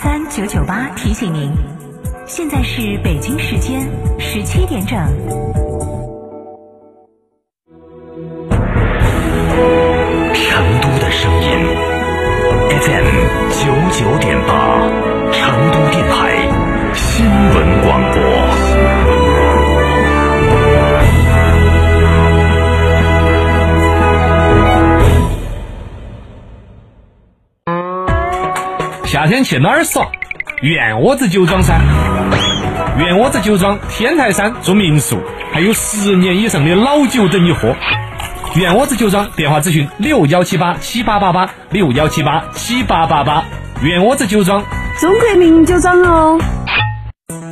[0.00, 1.50] 三九九八提醒您，
[2.24, 3.80] 现在是北京时间
[4.18, 5.67] 十七点整。
[29.18, 30.06] 夏天去哪儿耍？
[30.62, 31.76] 院窝子酒庄噻！
[32.98, 35.18] 院窝子酒庄天台山住民宿，
[35.52, 37.74] 还有十年以上的老酒等你喝。
[38.54, 43.42] 院窝子酒庄电话咨询六幺七八七八八八六幺七八七八八八。
[43.82, 44.62] 院窝子酒庄，
[45.00, 46.40] 中国名酒庄哦。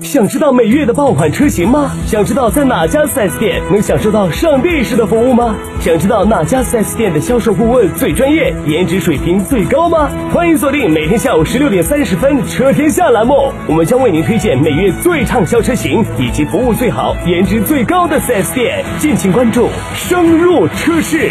[0.02, 1.92] 想知道每月的爆款车型吗？
[2.06, 5.54] 想知道在哪家 4S 店能享受到上帝式的服务吗？
[5.80, 10.10] 想知道哪家 4S 店的销售顾问最专业，颜值水平最高吗？
[10.32, 21.30] 欢迎锁定每天下午十六点三十分《车天下》栏目，我们将为您推荐每月最畅销车型以及服务最好、颜值最高的 4S 店，敬请关注，深入车市。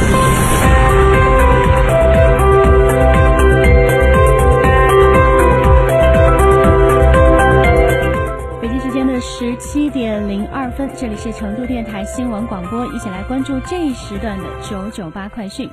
[9.61, 15.69] 七点零二分，这里是成都电台新闻广播，一起来关注这一时段的九九八快讯。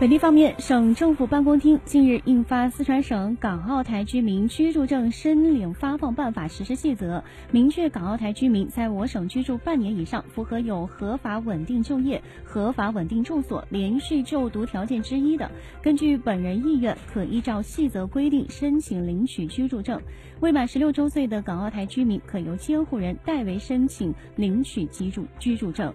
[0.00, 7.18] 本地方面，省政府办公厅近日印发《四川省港澳台居民居住证申领发放办法实施细则》，
[7.50, 15.50] 明确港澳台居民在我省居住半年以上，符合有合法稳定就业、合法稳定住所、连续就读条件之一的，
[15.82, 20.00] 根据本人意愿，可依照细则规定申请领取居住证。
[20.38, 25.92] 未满十六周岁的港澳台居民，可由监护人代为申请领取居住居住证。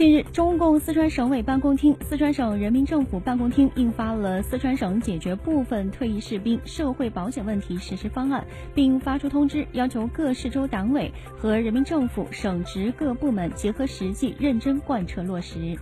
[0.00, 8.40] 近日，中共四川省委办公厅、四川省人民政府办公厅印发了《四川省解决部分退役士兵社会保险问题实施方案》，
[8.74, 15.76] 并发出通知，要求各市州党委和人民政府、省直各部门结合实际，认真贯彻落实。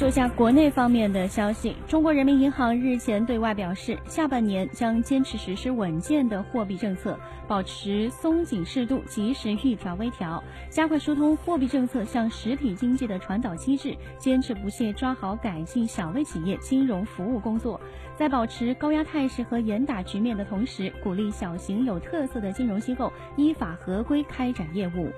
[0.00, 1.76] 注一下国内方面的消息。
[1.86, 17.78] 中国人民银行日前对外表示，下半年将坚持实施稳健的货币政策，保持松紧适度，及时预调微调，加快疏通货币政策向实体经济的传导机制，坚持不懈抓好改进小微企业金融服务工作。
[18.16, 25.10] 在保持高压态势和严打局面的同时，鼓励小型有特色的金融机构依法合规开展业务。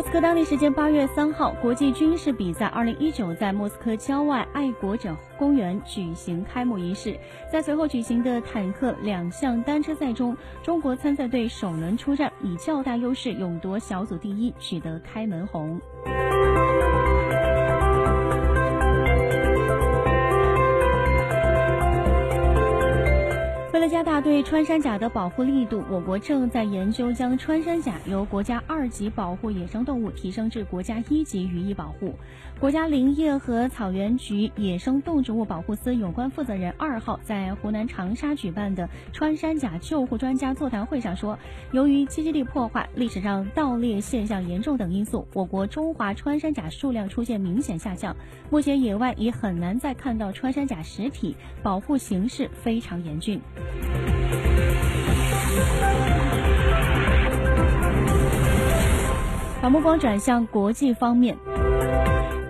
[0.00, 7.14] 莫斯科当地时间八月三号，国际军事比赛二零一九在莫斯科郊外爱国者公园举行开幕仪式。
[7.52, 15.78] 在随后举行的坦克两项单车赛中，中国参赛队首轮出战，以较大优势勇夺小组第一，取得开门红。
[24.00, 32.14] 加大对穿山甲的保护力度，我国正在研究将穿山甲由国家二级保护野生动物提升至国家一级予以保护。
[32.58, 41.38] 国家林业和草原局野生动植物保护司有关负责人二号在湖南长沙举办的穿山甲救护专家座谈会上说，
[41.72, 48.16] 由于栖息地破坏、历史上盗猎现象严重等因素，我国中华穿山甲数量出现明显下降，
[48.48, 53.38] 目前野外已很难再看到穿山甲实体，保护形势非常严峻。
[59.62, 61.36] 把目光转向国际方面，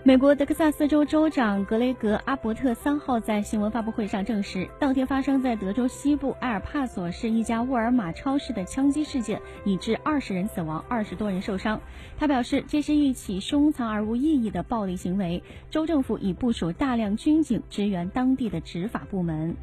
[0.04, 11.80] 美国德克萨斯州州长格雷格·阿伯特三号在新闻发布会上证实，当天发生在德州西部埃尔帕索市一家沃尔玛超市的枪击事件，已致二十人死亡，二十多人受伤。
[12.16, 19.56] 他表示，这是一起凶残而无意义的暴力行为，州政府已部署大量军警支援当地的执法部门。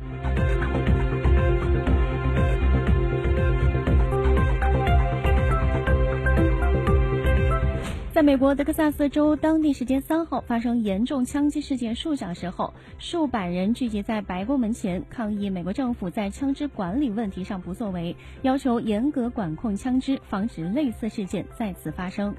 [8.17, 22.33] 在美国德克萨斯州当地时间三号发生严重枪击事件数小时后，数百人聚集在白宫门前抗议美国政府在枪支管理问题上不作为，要求严格管控枪支，防止类似事件再次发生。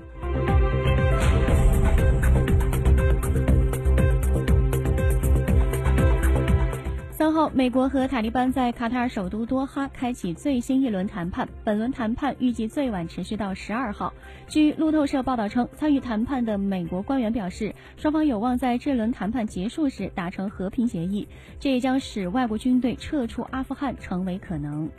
[7.38, 11.48] 后，美国和塔利班在卡塔尔首都多哈开启最新一轮谈判。
[11.62, 14.12] 本轮谈判预计最晚持续到十二号。
[14.48, 21.28] 据路透社报道称，参与谈判的美国官员表示，双方有望在这轮谈判结束时达成和平协议，
[21.60, 24.90] 这也将使外国军队撤出阿富汗成为可能。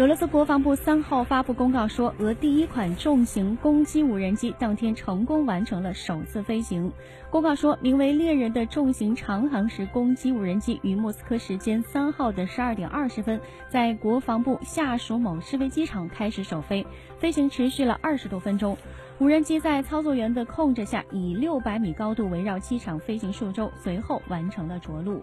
[0.00, 6.90] 俄罗斯国防部三号发布公告说，俄第一款重型攻击无人机当天成功完成了首次飞行。
[7.28, 13.38] 公告说，名为“猎人”的重型长航时攻击无人机于莫斯科时间三号的十二点二十分，
[13.68, 16.86] 在国防部下属某试飞机场开始首飞，
[17.18, 18.78] 飞行持续了二十多分钟。
[19.18, 25.22] 无人机在操作员的控制下，以六百米高度围绕机场飞行数周，随后完成了着陆。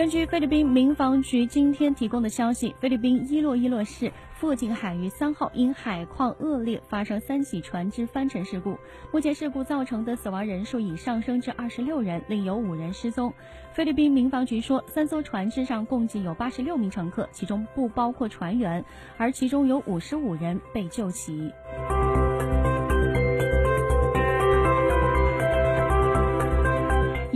[0.00, 8.78] 根据菲律宾民防局今天提供的消息，菲律宾伊洛伊洛市附近海域三号因海况恶劣发生三起船只翻沉事故，
[9.12, 13.30] 目前事故造成的死亡人数已上升至二十六人，另有五人失踪。
[13.74, 18.82] 菲律宾民防局说，三艘船只上共计有八十六名乘客，其中不包括船员，
[19.18, 21.52] 而其中有五十五人被救起。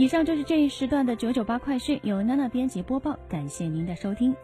[0.05, 4.35] 以上就是这一时段的九九八快讯，由娜娜编辑播报，感谢您的收听。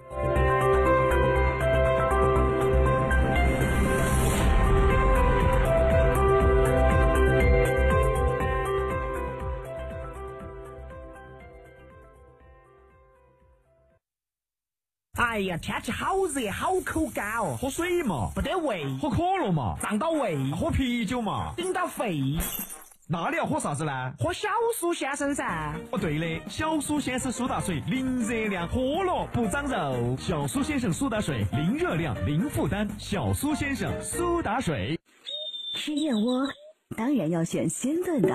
[15.13, 22.19] 哎呀，天气好热，好口干哦，喝水嘛，不得胃；喝可乐嘛，胀到胃；喝啤酒嘛，顶到肺。
[23.13, 23.91] 那你要喝啥子呢？
[24.17, 25.75] 喝小苏先生噻。
[25.91, 30.15] 哦，对的，小苏先生苏打水，零热量，喝了不长肉。
[30.17, 32.87] 小苏先生苏打水，零热量，零负担。
[32.97, 34.97] 小苏先生苏打水。
[35.75, 36.47] 吃燕窝，
[36.95, 38.33] 当然要选鲜炖的。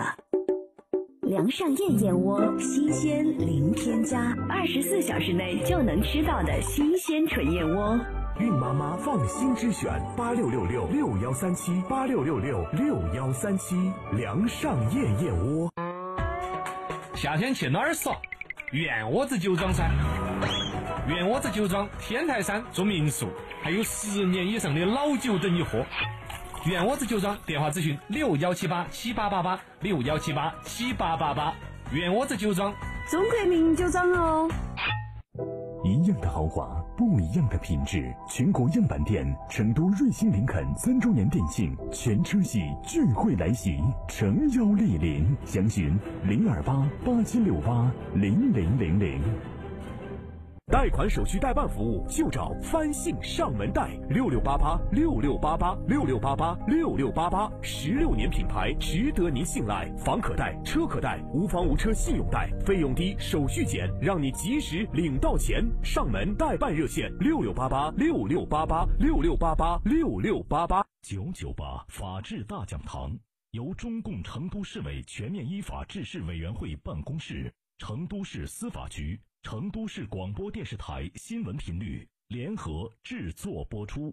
[1.22, 7.98] 梁上燕燕窝，新鲜零添加，二十四小时内就能吃到的新鲜纯燕窝。
[8.38, 15.70] 孕妈妈放心之选，八六六六六幺三七，八六六六六幺三七，梁上燕燕窝。
[17.14, 18.14] 夏天去哪儿耍？
[18.72, 19.88] 院窝子酒庄噻！
[21.08, 23.26] 院窝子酒庄天台山住民宿，
[23.62, 25.82] 还有十年以上的老酒等你喝。
[26.66, 31.54] 院窝子酒庄电话咨询六幺七八七八八八六幺七八七八八八。
[31.90, 32.70] 院窝子酒庄，
[33.10, 34.46] 中国名酒庄哦。
[35.84, 38.14] 一样的豪华，不一样的品质。
[38.28, 43.78] 全国样板店，成都瑞星林肯三周年店庆，全车系聚会来袭，
[44.08, 49.20] 诚邀莅临，详询零二八八七六八零零零零。
[50.72, 59.88] 贷款手续代办服务就找翻信上门贷，六六八八六六八八六六八八六六八八，十六年品牌，值得您信赖。
[59.96, 65.64] 房可贷，车可贷，无房无车信用贷，费用低，手续简，让你及时领到钱。
[65.84, 73.16] 上门代办热线六六八八六六八八六六八八六六八八九九八法治大讲堂，
[73.52, 79.20] 由中共成都市委全面依法治市委员会办公室、成都市司法局。
[79.48, 84.12] 成都市广播电视台新闻频率联合制作播出。